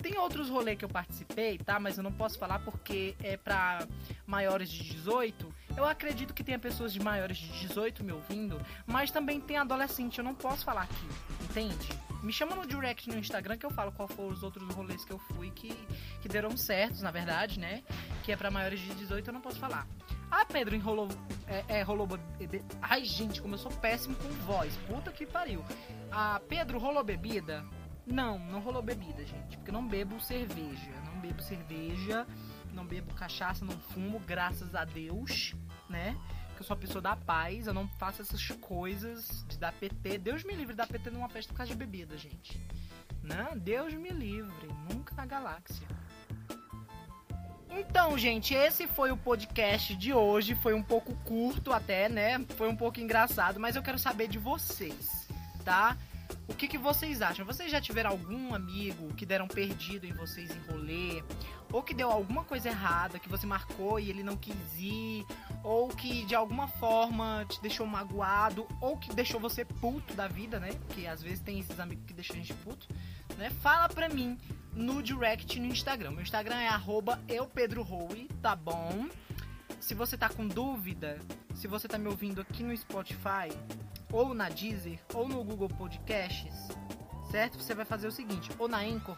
Tem 0.00 0.16
outros 0.16 0.48
rolês 0.48 0.78
que 0.78 0.84
eu 0.84 0.88
participei, 0.88 1.58
tá? 1.58 1.80
Mas 1.80 1.96
eu 1.96 2.04
não 2.04 2.12
posso 2.12 2.38
falar 2.38 2.60
porque 2.60 3.16
é 3.20 3.36
pra 3.36 3.86
maiores 4.24 4.70
de 4.70 4.84
18. 4.84 5.52
Eu 5.78 5.84
acredito 5.84 6.34
que 6.34 6.42
tenha 6.42 6.58
pessoas 6.58 6.92
de 6.92 6.98
maiores 6.98 7.36
de 7.36 7.46
18 7.68 8.02
me 8.02 8.10
ouvindo, 8.10 8.60
mas 8.84 9.12
também 9.12 9.40
tem 9.40 9.56
adolescente, 9.56 10.18
eu 10.18 10.24
não 10.24 10.34
posso 10.34 10.64
falar 10.64 10.82
aqui, 10.82 11.06
entende? 11.44 11.88
Me 12.20 12.32
chama 12.32 12.56
no 12.56 12.66
direct 12.66 13.08
no 13.08 13.16
Instagram 13.16 13.56
que 13.56 13.64
eu 13.64 13.70
falo 13.70 13.92
qual 13.92 14.08
foram 14.08 14.30
os 14.30 14.42
outros 14.42 14.68
rolês 14.74 15.04
que 15.04 15.12
eu 15.12 15.20
fui 15.20 15.52
que, 15.52 15.72
que 16.20 16.28
deram 16.28 16.56
certos, 16.56 17.00
na 17.00 17.12
verdade, 17.12 17.60
né? 17.60 17.84
Que 18.24 18.32
é 18.32 18.36
para 18.36 18.50
maiores 18.50 18.80
de 18.80 18.92
18, 18.92 19.28
eu 19.28 19.32
não 19.32 19.40
posso 19.40 19.60
falar. 19.60 19.86
Ah, 20.28 20.44
Pedro 20.44 20.74
enrolou. 20.74 21.06
É, 21.46 21.78
é 21.78 21.82
rolou. 21.82 22.08
Ai, 22.82 23.04
gente, 23.04 23.40
como 23.40 23.54
eu 23.54 23.58
sou 23.58 23.70
péssimo 23.70 24.16
com 24.16 24.28
voz. 24.46 24.76
Puta 24.88 25.12
que 25.12 25.24
pariu. 25.24 25.64
Ah, 26.10 26.40
Pedro 26.48 26.80
rolou 26.80 27.04
bebida? 27.04 27.64
Não, 28.04 28.36
não 28.36 28.58
rolou 28.58 28.82
bebida, 28.82 29.24
gente. 29.24 29.56
Porque 29.56 29.70
eu 29.70 29.74
não 29.74 29.86
bebo 29.86 30.20
cerveja. 30.20 30.90
Não 31.06 31.20
bebo 31.20 31.40
cerveja. 31.40 32.26
Não 32.78 32.86
bebo 32.86 33.12
cachaça, 33.14 33.64
não 33.64 33.76
fumo, 33.76 34.20
graças 34.20 34.74
a 34.74 34.84
Deus, 34.84 35.54
né? 35.88 36.16
que 36.58 36.62
eu 36.62 36.66
sou 36.66 36.74
uma 36.74 36.80
pessoa 36.80 37.00
da 37.00 37.14
paz, 37.14 37.68
eu 37.68 37.72
não 37.72 37.86
faço 37.86 38.20
essas 38.20 38.44
coisas 38.60 39.44
de 39.46 39.56
dar 39.58 39.72
PT. 39.72 40.18
Deus 40.18 40.42
me 40.42 40.54
livre 40.54 40.72
de 40.72 40.78
dar 40.78 40.88
PT 40.88 41.08
numa 41.10 41.28
festa 41.28 41.52
por 41.52 41.58
causa 41.58 41.70
de 41.70 41.78
bebida, 41.78 42.18
gente. 42.18 42.60
Né? 43.22 43.48
Deus 43.56 43.94
me 43.94 44.10
livre, 44.10 44.66
nunca 44.92 45.14
na 45.14 45.24
galáxia. 45.24 45.86
Então, 47.70 48.18
gente, 48.18 48.54
esse 48.54 48.88
foi 48.88 49.12
o 49.12 49.16
podcast 49.16 49.94
de 49.94 50.12
hoje. 50.12 50.56
Foi 50.56 50.74
um 50.74 50.82
pouco 50.82 51.14
curto 51.24 51.72
até, 51.72 52.08
né? 52.08 52.44
Foi 52.56 52.68
um 52.68 52.74
pouco 52.74 52.98
engraçado, 52.98 53.60
mas 53.60 53.76
eu 53.76 53.82
quero 53.82 53.98
saber 53.98 54.26
de 54.26 54.38
vocês, 54.38 55.28
tá? 55.64 55.96
O 56.48 56.54
que, 56.54 56.66
que 56.66 56.78
vocês 56.78 57.22
acham? 57.22 57.44
Vocês 57.44 57.70
já 57.70 57.80
tiveram 57.80 58.10
algum 58.10 58.54
amigo 58.54 59.12
que 59.14 59.26
deram 59.26 59.46
perdido 59.46 60.06
em 60.06 60.12
vocês 60.12 60.50
em 60.50 60.70
rolê? 60.70 61.22
Ou 61.70 61.82
que 61.82 61.92
deu 61.92 62.10
alguma 62.10 62.42
coisa 62.42 62.68
errada, 62.68 63.18
que 63.18 63.28
você 63.28 63.46
marcou 63.46 64.00
e 64.00 64.08
ele 64.08 64.22
não 64.22 64.36
quis 64.36 64.56
ir? 64.78 65.26
Ou 65.62 65.88
que 65.88 66.24
de 66.24 66.34
alguma 66.34 66.66
forma 66.66 67.44
te 67.48 67.60
deixou 67.60 67.86
magoado? 67.86 68.66
Ou 68.80 68.96
que 68.96 69.14
deixou 69.14 69.38
você 69.38 69.64
puto 69.64 70.14
da 70.14 70.26
vida, 70.26 70.58
né? 70.58 70.72
Porque 70.86 71.06
às 71.06 71.22
vezes 71.22 71.40
tem 71.40 71.60
esses 71.60 71.78
amigos 71.78 72.04
que 72.06 72.14
deixam 72.14 72.36
a 72.36 72.38
gente 72.38 72.54
puto, 72.54 72.88
né? 73.36 73.50
Fala 73.50 73.88
pra 73.88 74.08
mim 74.08 74.38
no 74.72 75.02
direct 75.02 75.60
no 75.60 75.66
Instagram. 75.66 76.12
Meu 76.12 76.22
Instagram 76.22 76.56
é 76.56 77.34
eupedrohowe, 77.34 78.28
tá 78.40 78.56
bom? 78.56 79.08
Se 79.80 79.94
você 79.94 80.16
tá 80.16 80.28
com 80.28 80.46
dúvida, 80.46 81.18
se 81.54 81.66
você 81.66 81.86
tá 81.86 81.98
me 81.98 82.08
ouvindo 82.08 82.40
aqui 82.40 82.62
no 82.62 82.76
Spotify, 82.76 83.48
ou 84.12 84.34
na 84.34 84.48
Deezer, 84.48 85.00
ou 85.14 85.28
no 85.28 85.44
Google 85.44 85.68
Podcasts, 85.68 86.68
certo? 87.30 87.58
Você 87.58 87.74
vai 87.74 87.84
fazer 87.84 88.06
o 88.06 88.12
seguinte, 88.12 88.50
ou 88.58 88.68
na 88.68 88.78
Anchor, 88.78 89.16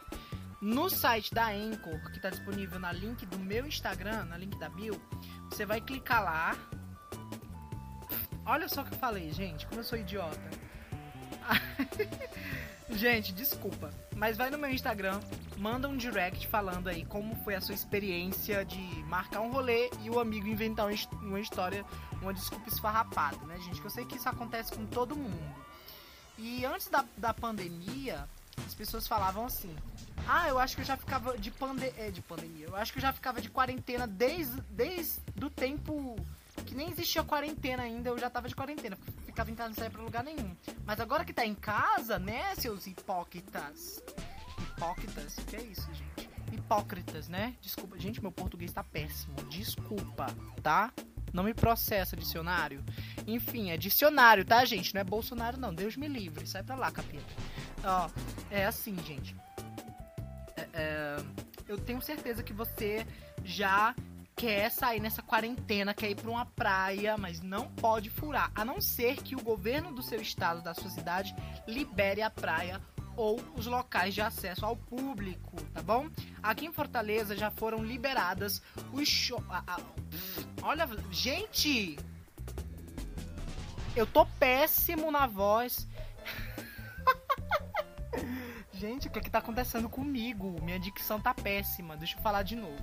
no 0.61 0.90
site 0.90 1.32
da 1.32 1.49
Anchor, 1.49 1.99
que 2.11 2.16
está 2.16 2.30
disponível 2.30 2.78
na 2.78 2.92
link 2.92 3.25
do 3.26 3.38
meu 3.38 3.66
Instagram, 3.66 4.25
na 4.25 4.37
link 4.37 4.59
da 4.59 4.68
bio, 4.68 5.00
você 5.49 5.64
vai 5.64 5.80
clicar 5.80 6.23
lá. 6.23 6.56
Olha 8.44 8.68
só 8.68 8.82
o 8.82 8.85
que 8.85 8.94
eu 8.94 8.99
falei, 8.99 9.32
gente, 9.32 9.66
como 9.66 9.80
eu 9.80 9.85
sou 9.85 9.99
idiota. 9.99 10.38
gente, 12.92 13.32
desculpa, 13.32 13.90
mas 14.16 14.37
vai 14.37 14.50
no 14.50 14.59
meu 14.59 14.70
Instagram, 14.70 15.20
manda 15.59 15.88
um 15.88 15.97
direct 15.97 16.47
falando 16.47 16.88
aí 16.88 17.04
como 17.04 17.35
foi 17.37 17.54
a 17.54 17.61
sua 17.61 17.75
experiência 17.75 18.64
de 18.64 18.80
marcar 19.04 19.40
um 19.40 19.50
rolê 19.50 19.90
e 20.02 20.11
o 20.11 20.18
amigo 20.18 20.47
inventar 20.49 20.87
uma 21.23 21.40
história 21.40 21.85
uma 22.20 22.35
desculpa 22.35 22.68
esfarrapada, 22.68 23.38
né, 23.47 23.59
gente? 23.61 23.80
Que 23.80 23.87
eu 23.87 23.90
sei 23.90 24.04
que 24.04 24.16
isso 24.16 24.28
acontece 24.28 24.73
com 24.73 24.85
todo 24.87 25.16
mundo. 25.16 25.54
E 26.38 26.64
antes 26.64 26.88
da, 26.88 27.04
da 27.16 27.35
pandemia, 27.35 28.28
as 28.66 28.75
pessoas 28.75 29.06
falavam 29.06 29.47
assim: 29.47 29.75
Ah, 30.26 30.49
eu 30.49 30.59
acho 30.59 30.75
que 30.76 30.82
eu 30.82 30.87
já 30.87 30.97
ficava 30.97 31.37
de, 31.37 31.50
pande 31.50 31.92
é, 31.97 32.11
de 32.11 32.23
pandemia. 32.23 32.66
Eu 32.66 32.76
acho 32.76 32.92
que 32.92 32.99
eu 32.99 33.02
já 33.02 33.12
ficava 33.12 33.40
de 33.40 33.50
quarentena 33.50 34.06
desde, 34.06 34.61
desde 34.70 35.20
o 35.42 35.50
tempo 35.50 36.16
que 36.66 36.75
nem 36.75 36.90
existia 36.90 37.23
quarentena 37.23 37.82
ainda, 37.82 38.11
eu 38.11 38.18
já 38.18 38.28
tava 38.28 38.49
de 38.49 38.54
quarentena. 38.54 38.99
Ficava 39.30 39.49
em 39.49 39.54
casa, 39.54 39.68
não 39.68 39.76
saía 39.76 39.90
pra 39.90 40.02
lugar 40.02 40.25
nenhum. 40.25 40.56
Mas 40.84 40.99
agora 40.99 41.25
que 41.25 41.32
tá 41.32 41.46
em 41.46 41.54
casa, 41.54 42.18
né, 42.18 42.52
seus 42.56 42.88
hipócritas? 42.88 44.02
Hipócritas? 44.58 45.38
O 45.38 45.44
que 45.46 45.54
é 45.54 45.62
isso, 45.62 45.88
gente? 45.94 46.28
Hipócritas, 46.52 47.28
né? 47.28 47.54
Desculpa, 47.60 47.96
gente, 47.96 48.20
meu 48.20 48.32
português 48.32 48.72
tá 48.72 48.82
péssimo. 48.82 49.37
Desculpa, 49.49 50.26
tá? 50.64 50.92
Não 51.32 51.44
me 51.44 51.54
processa 51.54 52.16
dicionário. 52.16 52.84
Enfim, 53.25 53.70
é 53.70 53.76
dicionário, 53.76 54.44
tá, 54.44 54.64
gente? 54.64 54.92
Não 54.92 55.00
é 55.00 55.04
Bolsonaro, 55.04 55.60
não. 55.60 55.72
Deus 55.72 55.96
me 55.96 56.08
livre. 56.08 56.44
Sai 56.44 56.64
pra 56.64 56.75
lá, 56.75 56.90
capeta. 56.90 57.32
Ó, 57.84 58.10
é 58.50 58.66
assim, 58.66 58.96
gente. 59.04 59.37
É, 60.56 60.68
é, 60.75 61.16
eu 61.68 61.78
tenho 61.78 62.02
certeza 62.02 62.42
que 62.42 62.52
você 62.52 63.06
já 63.44 63.94
quer 64.40 64.70
sair 64.70 65.00
nessa 65.00 65.20
quarentena, 65.20 65.92
quer 65.92 66.12
ir 66.12 66.14
para 66.14 66.30
uma 66.30 66.47
praia, 66.47 67.14
mas 67.18 67.42
não 67.42 67.68
pode 67.68 68.09
furar, 68.09 68.50
a 68.54 68.64
não 68.64 68.80
ser 68.80 69.16
que 69.16 69.37
o 69.37 69.42
governo 69.42 69.92
do 69.92 70.02
seu 70.02 70.18
estado, 70.18 70.62
da 70.62 70.73
sua 70.73 70.88
cidade, 70.88 71.37
libere 71.68 72.23
a 72.23 72.30
praia 72.30 72.80
ou 73.14 73.38
os 73.54 73.66
locais 73.66 74.14
de 74.14 74.23
acesso 74.23 74.64
ao 74.64 74.75
público, 74.75 75.61
tá 75.75 75.82
bom? 75.82 76.09
Aqui 76.42 76.64
em 76.64 76.73
Fortaleza 76.73 77.37
já 77.37 77.50
foram 77.50 77.85
liberadas 77.85 78.62
os 78.94 79.06
shows. 79.06 79.44
Olha, 80.62 80.88
gente! 81.11 81.99
Eu 83.94 84.06
tô 84.06 84.25
péssimo 84.25 85.11
na 85.11 85.26
voz. 85.26 85.87
Gente, 88.80 89.08
o 89.08 89.10
que 89.10 89.18
é 89.18 89.22
que 89.22 89.30
tá 89.30 89.40
acontecendo 89.40 89.90
comigo? 89.90 90.58
Minha 90.62 90.80
dicção 90.80 91.20
tá 91.20 91.34
péssima. 91.34 91.99
Deixa 91.99 92.16
eu 92.16 92.22
falar 92.22 92.42
de 92.42 92.56
novo. 92.56 92.82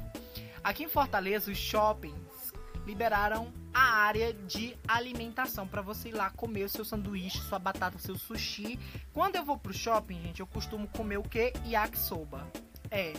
Aqui 0.63 0.84
em 0.84 0.88
Fortaleza, 0.88 1.51
os 1.51 1.58
shoppings 1.58 2.54
liberaram 2.86 3.51
a 3.74 3.82
área 3.82 4.32
de 4.32 4.77
alimentação 4.88 5.68
para 5.68 5.82
você 5.82 6.10
ir 6.10 6.12
lá 6.12 6.30
comer 6.30 6.66
o 6.66 6.70
seu 6.70 6.86
sanduíche, 6.86 7.39
sua 7.39 7.58
batata, 7.58 7.98
seu 7.98 8.16
sushi. 8.16 8.80
Quando 9.12 9.38
eu 9.38 9.44
vou 9.44 9.58
pro 9.58 9.74
shopping, 9.74 10.22
gente, 10.22 10.39
eu 10.39 10.46
costumo 10.46 10.88
comer 10.89 11.18
o 11.18 11.24
que? 11.24 11.51
Yakisoba. 11.66 12.48
É. 12.92 13.13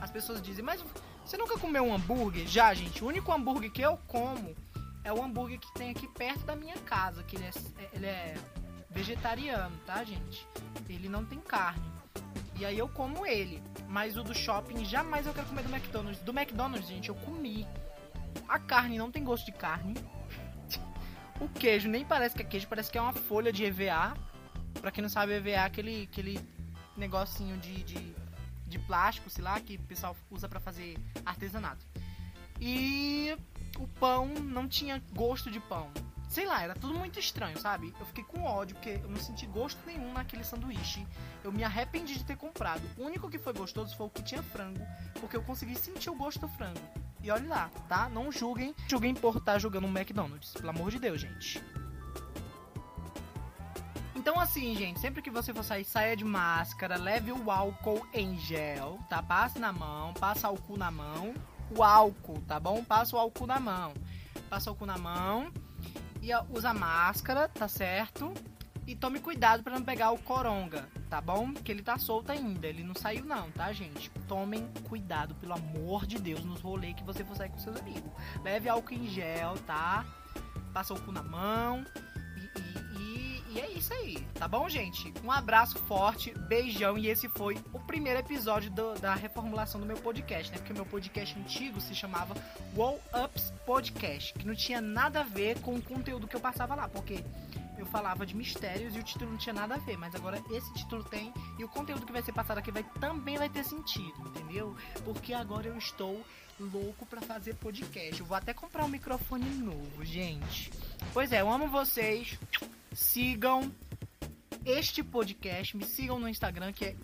As 0.00 0.10
pessoas 0.10 0.42
dizem, 0.42 0.64
mas 0.64 0.84
você 1.24 1.36
nunca 1.36 1.56
comeu 1.56 1.84
um 1.84 1.94
hambúrguer? 1.94 2.48
Já, 2.48 2.74
gente. 2.74 3.04
O 3.04 3.06
único 3.06 3.32
hambúrguer 3.32 3.70
que 3.70 3.80
eu 3.80 3.96
como 4.08 4.56
é 5.04 5.12
o 5.12 5.22
hambúrguer 5.22 5.60
que 5.60 5.72
tem 5.74 5.90
aqui 5.90 6.08
perto 6.08 6.44
da 6.44 6.56
minha 6.56 6.76
casa, 6.78 7.22
que 7.22 7.36
ele 7.36 7.44
é, 7.44 7.50
ele 7.92 8.06
é 8.06 8.34
vegetariano, 8.90 9.76
tá, 9.86 10.02
gente? 10.02 10.46
Ele 10.88 11.08
não 11.08 11.24
tem 11.24 11.38
carne. 11.38 11.98
E 12.58 12.64
aí 12.64 12.78
eu 12.78 12.88
como 12.88 13.24
ele. 13.24 13.62
Mas 13.86 14.16
o 14.16 14.22
do 14.22 14.34
shopping 14.34 14.84
jamais 14.84 15.26
eu 15.26 15.32
quero 15.32 15.46
comer 15.46 15.62
do 15.62 15.74
McDonald's. 15.74 16.20
Do 16.22 16.32
McDonald's, 16.32 16.88
gente, 16.88 17.08
eu 17.08 17.14
comi. 17.14 17.66
A 18.48 18.58
carne 18.58 18.98
não 18.98 19.10
tem 19.10 19.22
gosto 19.22 19.46
de 19.46 19.52
carne. 19.52 19.94
o 21.40 21.48
queijo 21.48 21.88
nem 21.88 22.04
parece 22.04 22.34
que 22.34 22.42
é 22.42 22.44
queijo, 22.44 22.66
parece 22.66 22.90
que 22.90 22.98
é 22.98 23.00
uma 23.00 23.12
folha 23.12 23.52
de 23.52 23.64
EVA. 23.64 24.16
Pra 24.80 24.90
quem 24.90 25.02
não 25.02 25.08
sabe, 25.08 25.34
EVA 25.34 25.50
é 25.50 25.58
aquele, 25.58 26.08
aquele 26.10 26.40
negocinho 26.96 27.56
de, 27.58 27.84
de, 27.84 28.14
de 28.66 28.78
plástico, 28.80 29.30
sei 29.30 29.44
lá, 29.44 29.60
que 29.60 29.76
o 29.76 29.82
pessoal 29.82 30.16
usa 30.30 30.48
para 30.48 30.58
fazer 30.58 30.98
artesanato. 31.24 31.86
E 32.60 33.36
o 33.78 33.86
pão 33.86 34.26
não 34.26 34.66
tinha 34.66 35.00
gosto 35.12 35.50
de 35.50 35.60
pão. 35.60 35.90
Sei 36.28 36.44
lá, 36.44 36.62
era 36.62 36.74
tudo 36.74 36.92
muito 36.92 37.18
estranho, 37.18 37.58
sabe? 37.58 37.94
Eu 37.98 38.04
fiquei 38.04 38.22
com 38.22 38.44
ódio, 38.44 38.76
porque 38.76 39.00
eu 39.02 39.08
não 39.08 39.16
senti 39.16 39.46
gosto 39.46 39.80
nenhum 39.86 40.12
naquele 40.12 40.44
sanduíche. 40.44 41.06
Eu 41.42 41.50
me 41.50 41.64
arrependi 41.64 42.18
de 42.18 42.24
ter 42.24 42.36
comprado. 42.36 42.82
O 42.98 43.04
único 43.04 43.30
que 43.30 43.38
foi 43.38 43.54
gostoso 43.54 43.96
foi 43.96 44.06
o 44.06 44.10
que 44.10 44.22
tinha 44.22 44.42
frango, 44.42 44.86
porque 45.20 45.34
eu 45.34 45.42
consegui 45.42 45.74
sentir 45.74 46.10
o 46.10 46.14
gosto 46.14 46.40
do 46.40 46.48
frango. 46.48 46.80
E 47.22 47.30
olha 47.30 47.48
lá, 47.48 47.70
tá? 47.88 48.10
Não 48.10 48.30
julguem, 48.30 48.74
julguem 48.86 49.14
por 49.14 49.38
estar 49.38 49.58
jogando 49.58 49.86
um 49.86 49.90
McDonald's. 49.90 50.52
Pelo 50.52 50.68
amor 50.68 50.90
de 50.90 50.98
Deus, 50.98 51.18
gente. 51.18 51.64
Então 54.14 54.38
assim, 54.38 54.76
gente, 54.76 55.00
sempre 55.00 55.22
que 55.22 55.30
você 55.30 55.54
for 55.54 55.64
sair, 55.64 55.84
saia 55.84 56.14
de 56.14 56.24
máscara, 56.26 56.98
leve 56.98 57.32
o 57.32 57.50
álcool 57.50 58.06
em 58.12 58.38
gel, 58.38 58.98
tá? 59.08 59.22
Passe 59.22 59.58
na 59.58 59.72
mão, 59.72 60.12
passa 60.12 60.48
álcool 60.48 60.76
na 60.76 60.90
mão. 60.90 61.32
O 61.74 61.82
álcool, 61.82 62.42
tá 62.46 62.60
bom? 62.60 62.84
Passa 62.84 63.16
o 63.16 63.18
álcool 63.18 63.46
na 63.46 63.58
mão. 63.58 63.94
Passa 64.50 64.68
o 64.68 64.72
álcool 64.72 64.86
na 64.86 64.98
mão 64.98 65.50
usa 66.50 66.74
máscara, 66.74 67.48
tá 67.48 67.68
certo? 67.68 68.32
E 68.86 68.96
tome 68.96 69.20
cuidado 69.20 69.62
para 69.62 69.74
não 69.74 69.84
pegar 69.84 70.12
o 70.12 70.18
coronga, 70.18 70.88
tá 71.10 71.20
bom? 71.20 71.52
Que 71.52 71.70
ele 71.70 71.82
tá 71.82 71.98
solto 71.98 72.32
ainda, 72.32 72.66
ele 72.66 72.82
não 72.82 72.94
saiu 72.94 73.24
não, 73.24 73.50
tá, 73.50 73.70
gente? 73.72 74.10
Tomem 74.26 74.66
cuidado, 74.88 75.34
pelo 75.34 75.52
amor 75.52 76.06
de 76.06 76.18
Deus, 76.18 76.44
nos 76.44 76.60
rolês 76.60 76.94
que 76.94 77.04
você 77.04 77.22
for 77.22 77.36
sair 77.36 77.50
com 77.50 77.58
seus 77.58 77.76
amigos. 77.76 78.10
Leve 78.42 78.68
álcool 78.68 78.94
em 78.94 79.06
gel, 79.06 79.58
tá? 79.66 80.06
Passa 80.72 80.94
o 80.94 81.00
cu 81.00 81.12
na 81.12 81.22
mão 81.22 81.84
e 83.50 83.60
é 83.60 83.70
isso 83.70 83.92
aí, 83.94 84.18
tá 84.34 84.46
bom, 84.46 84.68
gente? 84.68 85.12
Um 85.24 85.32
abraço 85.32 85.78
forte, 85.80 86.32
beijão. 86.48 86.98
E 86.98 87.08
esse 87.08 87.28
foi 87.28 87.56
o 87.72 87.78
primeiro 87.80 88.18
episódio 88.18 88.70
do, 88.70 88.94
da 88.94 89.14
reformulação 89.14 89.80
do 89.80 89.86
meu 89.86 89.96
podcast, 89.96 90.52
né? 90.52 90.58
Porque 90.58 90.72
o 90.72 90.76
meu 90.76 90.86
podcast 90.86 91.38
antigo 91.38 91.80
se 91.80 91.94
chamava 91.94 92.34
Wall 92.76 93.00
Ups 93.24 93.52
Podcast, 93.64 94.34
que 94.34 94.46
não 94.46 94.54
tinha 94.54 94.80
nada 94.80 95.20
a 95.20 95.24
ver 95.24 95.60
com 95.60 95.74
o 95.74 95.82
conteúdo 95.82 96.26
que 96.26 96.36
eu 96.36 96.40
passava 96.40 96.74
lá, 96.74 96.88
porque 96.88 97.24
eu 97.78 97.86
falava 97.86 98.26
de 98.26 98.36
mistérios 98.36 98.94
e 98.94 98.98
o 98.98 99.02
título 99.02 99.30
não 99.30 99.38
tinha 99.38 99.54
nada 99.54 99.76
a 99.76 99.78
ver, 99.78 99.96
mas 99.96 100.14
agora 100.14 100.42
esse 100.50 100.72
título 100.74 101.04
tem 101.04 101.32
e 101.58 101.64
o 101.64 101.68
conteúdo 101.68 102.04
que 102.04 102.12
vai 102.12 102.22
ser 102.22 102.32
passado 102.32 102.58
aqui 102.58 102.70
vai 102.70 102.84
também 103.00 103.38
vai 103.38 103.48
ter 103.48 103.64
sentido, 103.64 104.14
entendeu? 104.26 104.76
Porque 105.04 105.32
agora 105.32 105.68
eu 105.68 105.78
estou 105.78 106.22
louco 106.60 107.06
para 107.06 107.20
fazer 107.20 107.54
podcast. 107.54 108.20
Eu 108.20 108.26
vou 108.26 108.36
até 108.36 108.52
comprar 108.52 108.84
um 108.84 108.88
microfone 108.88 109.48
novo, 109.48 110.04
gente. 110.04 110.72
Pois 111.12 111.32
é, 111.32 111.40
eu 111.40 111.50
amo 111.50 111.68
vocês 111.68 112.38
sigam 112.98 113.72
este 114.64 115.04
podcast, 115.04 115.76
me 115.76 115.84
sigam 115.84 116.18
no 116.18 116.28
Instagram 116.28 116.72
que 116.72 116.84
é 116.84 116.96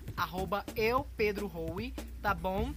@eupedrohowe, 0.77 1.95
tá 2.21 2.35
bom? 2.35 2.75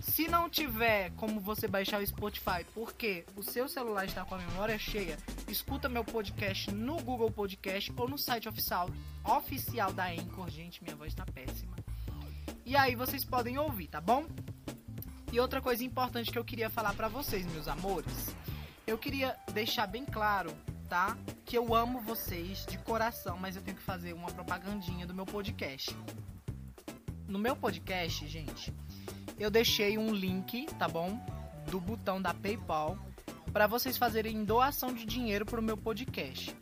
Se 0.00 0.28
não 0.28 0.48
tiver 0.48 1.10
como 1.12 1.40
você 1.40 1.68
baixar 1.68 2.00
o 2.00 2.06
Spotify, 2.06 2.64
porque 2.74 3.24
o 3.36 3.42
seu 3.42 3.68
celular 3.68 4.06
está 4.06 4.24
com 4.24 4.34
a 4.34 4.38
memória 4.38 4.78
cheia, 4.78 5.18
escuta 5.46 5.88
meu 5.88 6.04
podcast 6.04 6.70
no 6.72 6.96
Google 7.02 7.30
Podcast 7.30 7.92
ou 7.96 8.08
no 8.08 8.18
site 8.18 8.48
oficial, 8.48 8.88
oficial 9.24 9.92
da 9.92 10.10
Anchor. 10.10 10.50
Gente, 10.50 10.82
minha 10.82 10.96
voz 10.96 11.12
está 11.12 11.24
péssima. 11.26 11.76
E 12.64 12.76
aí 12.76 12.94
vocês 12.94 13.24
podem 13.24 13.58
ouvir, 13.58 13.88
tá 13.88 14.00
bom? 14.00 14.26
E 15.30 15.38
outra 15.38 15.60
coisa 15.60 15.84
importante 15.84 16.30
que 16.30 16.38
eu 16.38 16.44
queria 16.44 16.70
falar 16.70 16.94
para 16.94 17.08
vocês, 17.08 17.46
meus 17.46 17.68
amores, 17.68 18.34
eu 18.86 18.96
queria 18.96 19.36
deixar 19.52 19.86
bem 19.86 20.04
claro 20.04 20.50
tá? 20.94 21.18
Que 21.44 21.58
eu 21.58 21.74
amo 21.74 22.00
vocês 22.02 22.64
de 22.66 22.78
coração, 22.78 23.36
mas 23.36 23.56
eu 23.56 23.62
tenho 23.62 23.76
que 23.76 23.82
fazer 23.82 24.12
uma 24.12 24.30
propagandinha 24.30 25.04
do 25.04 25.12
meu 25.12 25.26
podcast. 25.26 25.90
No 27.26 27.36
meu 27.36 27.56
podcast, 27.56 28.24
gente, 28.28 28.72
eu 29.36 29.50
deixei 29.50 29.98
um 29.98 30.14
link, 30.14 30.66
tá 30.78 30.86
bom? 30.86 31.18
Do 31.68 31.80
botão 31.80 32.22
da 32.22 32.32
PayPal 32.32 32.96
para 33.52 33.66
vocês 33.66 33.96
fazerem 33.98 34.44
doação 34.44 34.94
de 34.94 35.04
dinheiro 35.04 35.44
pro 35.44 35.60
meu 35.60 35.76
podcast. 35.76 36.56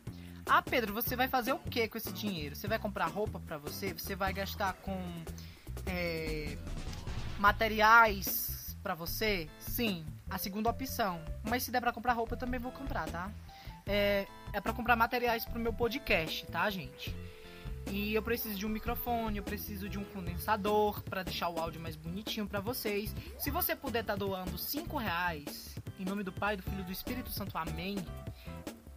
Ah, 0.47 0.63
Pedro, 0.63 0.95
você 0.95 1.15
vai 1.15 1.27
fazer 1.27 1.53
o 1.53 1.59
que 1.59 1.87
com 1.87 1.99
esse 1.99 2.11
dinheiro? 2.11 2.55
Você 2.55 2.67
vai 2.67 2.79
comprar 2.79 3.05
roupa 3.05 3.39
para 3.39 3.59
você? 3.59 3.93
Você 3.93 4.15
vai 4.15 4.33
gastar 4.33 4.73
com 4.81 4.97
é, 5.85 6.57
materiais 7.37 8.75
para 8.81 8.95
você? 8.95 9.47
Sim, 9.59 10.03
a 10.27 10.39
segunda 10.39 10.71
opção. 10.71 11.23
Mas 11.43 11.61
se 11.61 11.69
der 11.69 11.81
para 11.81 11.93
comprar 11.93 12.13
roupa, 12.13 12.33
eu 12.33 12.39
também 12.39 12.59
vou 12.59 12.71
comprar, 12.71 13.07
tá? 13.11 13.29
É, 13.85 14.27
é 14.51 14.61
para 14.61 14.73
comprar 14.73 14.95
materiais 14.95 15.45
pro 15.45 15.59
meu 15.59 15.73
podcast, 15.73 16.45
tá, 16.47 16.69
gente? 16.69 17.15
E 17.91 18.13
eu 18.13 18.23
preciso 18.23 18.55
de 18.55 18.65
um 18.65 18.69
microfone, 18.69 19.37
eu 19.37 19.43
preciso 19.43 19.89
de 19.89 19.99
um 19.99 20.05
condensador 20.05 21.01
para 21.03 21.23
deixar 21.23 21.49
o 21.49 21.59
áudio 21.59 21.81
mais 21.81 21.95
bonitinho 21.95 22.47
para 22.47 22.59
vocês. 22.59 23.13
Se 23.37 23.51
você 23.51 23.75
puder 23.75 24.01
estar 24.01 24.13
tá 24.13 24.19
doando 24.19 24.57
5 24.57 24.97
reais, 24.97 25.75
em 25.99 26.05
nome 26.05 26.23
do 26.23 26.31
Pai, 26.31 26.55
do 26.55 26.63
Filho 26.63 26.81
e 26.81 26.83
do 26.83 26.91
Espírito 26.91 27.29
Santo, 27.29 27.57
amém. 27.57 27.97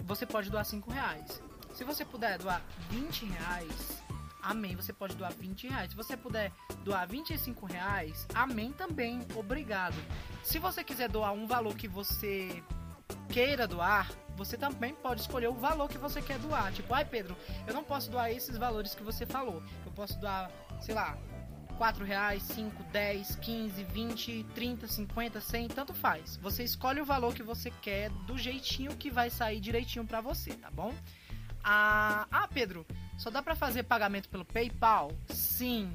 Você 0.05 0.25
pode 0.25 0.51
doar 0.51 0.65
5 0.65 0.91
reais. 0.91 1.43
Se 1.75 1.85
você 1.85 2.05
puder 2.05 2.39
doar 2.39 2.63
20 2.91 3.27
reais, 3.27 4.03
amém. 4.41 4.77
Você 4.77 4.93
pode 4.93 5.15
doar 5.17 5.33
20 5.33 5.69
reais. 5.69 5.91
Se 5.91 5.97
você 5.97 6.17
puder 6.17 6.53
doar 6.85 7.07
25 7.07 7.67
reais, 7.67 8.27
amém 8.35 8.73
também. 8.73 9.27
Obrigado. 9.35 9.97
Se 10.43 10.59
você 10.59 10.83
quiser 10.85 11.09
doar 11.09 11.33
um 11.33 11.47
valor 11.47 11.75
que 11.75 11.89
você 11.89 12.63
queira 13.29 13.67
doar, 13.67 14.11
você 14.37 14.57
também 14.57 14.95
pode 14.95 15.23
escolher 15.23 15.49
o 15.49 15.55
valor 15.55 15.89
que 15.89 15.99
você 15.99 16.21
quer 16.21 16.39
doar. 16.39 16.73
Tipo, 16.73 16.93
ai 16.95 17.05
Pedro, 17.05 17.37
eu 17.67 17.75
não 17.75 17.83
posso 17.83 18.11
doar 18.11 18.31
esses 18.31 18.57
valores 18.57 18.95
que 18.95 19.03
você 19.03 19.25
falou. 19.25 19.63
Eu 19.85 19.93
posso 19.93 20.19
doar, 20.19 20.51
sei 20.81 20.95
lá, 20.95 21.17
4 21.77 22.05
reais, 22.05 22.43
5, 22.43 22.83
10, 22.85 23.37
15, 23.37 23.85
20, 23.85 24.47
30, 24.55 24.87
50, 24.87 25.41
100, 25.41 25.69
tanto 25.69 25.95
faz. 25.95 26.37
Você 26.39 26.65
escolhe 26.65 27.01
o 27.01 27.05
valor 27.05 27.35
que 27.35 27.43
você 27.43 27.71
quer 27.83 28.11
do 28.27 28.37
jeitinho 28.37 28.97
que 28.97 29.11
vai 29.11 29.31
sair 29.31 29.61
direitinho 29.61 30.07
para 30.07 30.21
você, 30.21 30.55
tá 30.55 30.71
bom? 30.71 30.95
Ah, 31.63 32.27
ah, 32.31 32.49
Pedro, 32.49 32.87
só 33.19 33.31
dá 33.31 33.43
para 33.43 33.57
fazer 33.57 33.83
pagamento 33.83 34.29
pelo 34.29 34.45
PayPal? 34.45 35.11
Sim. 35.29 35.93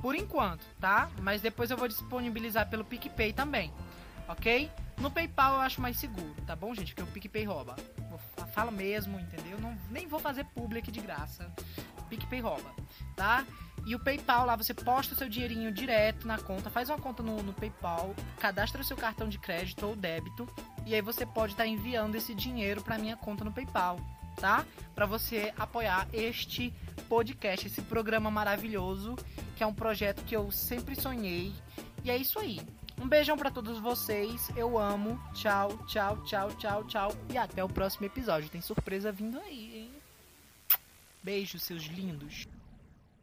Por 0.00 0.14
enquanto, 0.14 0.64
tá? 0.80 1.10
Mas 1.20 1.40
depois 1.40 1.70
eu 1.70 1.76
vou 1.76 1.88
disponibilizar 1.88 2.68
pelo 2.68 2.84
PicPay 2.84 3.32
também. 3.32 3.72
OK? 4.28 4.70
No 4.98 5.10
PayPal 5.10 5.54
eu 5.54 5.60
acho 5.60 5.80
mais 5.80 5.98
seguro, 5.98 6.34
tá 6.46 6.54
bom, 6.54 6.74
gente? 6.74 6.94
Porque 6.94 7.08
o 7.08 7.12
PicPay 7.12 7.44
rouba. 7.44 7.76
Fala 8.52 8.70
mesmo, 8.70 9.18
entendeu? 9.18 9.58
Não, 9.60 9.76
nem 9.90 10.06
vou 10.06 10.20
fazer 10.20 10.44
public 10.44 10.90
de 10.90 11.00
graça. 11.00 11.52
PicPay 12.08 12.40
rouba, 12.40 12.70
tá? 13.16 13.44
E 13.86 13.94
o 13.94 13.98
PayPal 13.98 14.46
lá, 14.46 14.56
você 14.56 14.72
posta 14.72 15.14
o 15.14 15.18
seu 15.18 15.28
dinheirinho 15.28 15.70
direto 15.70 16.26
na 16.26 16.38
conta, 16.38 16.70
faz 16.70 16.88
uma 16.88 16.98
conta 16.98 17.22
no, 17.22 17.42
no 17.42 17.52
PayPal, 17.52 18.14
cadastra 18.38 18.80
o 18.80 18.84
seu 18.84 18.96
cartão 18.96 19.28
de 19.28 19.38
crédito 19.38 19.84
ou 19.84 19.94
débito, 19.94 20.48
e 20.86 20.94
aí 20.94 21.02
você 21.02 21.26
pode 21.26 21.52
estar 21.52 21.64
tá 21.64 21.68
enviando 21.68 22.14
esse 22.14 22.34
dinheiro 22.34 22.82
para 22.82 22.96
minha 22.96 23.16
conta 23.16 23.44
no 23.44 23.52
PayPal, 23.52 23.98
tá? 24.36 24.64
Para 24.94 25.04
você 25.04 25.52
apoiar 25.58 26.08
este 26.14 26.72
podcast, 27.10 27.66
esse 27.66 27.82
programa 27.82 28.30
maravilhoso, 28.30 29.16
que 29.54 29.62
é 29.62 29.66
um 29.66 29.74
projeto 29.74 30.24
que 30.24 30.34
eu 30.34 30.50
sempre 30.50 30.94
sonhei. 30.94 31.52
E 32.02 32.10
é 32.10 32.16
isso 32.16 32.38
aí. 32.38 32.60
Um 33.00 33.08
beijão 33.08 33.36
para 33.36 33.50
todos 33.50 33.78
vocês. 33.78 34.50
Eu 34.56 34.78
amo. 34.78 35.20
Tchau, 35.34 35.76
tchau, 35.86 36.22
tchau, 36.24 36.50
tchau, 36.52 36.84
tchau. 36.84 37.16
E 37.30 37.36
até 37.36 37.62
o 37.62 37.68
próximo 37.68 38.06
episódio. 38.06 38.48
Tem 38.48 38.60
surpresa 38.60 39.10
vindo 39.10 39.38
aí, 39.38 39.78
hein? 39.78 39.90
Beijos, 41.22 41.62
seus 41.62 41.84
lindos. 41.84 42.46